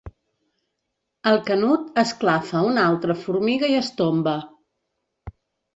[1.31, 4.39] El Canut esclafa una altra formiga i es tomba.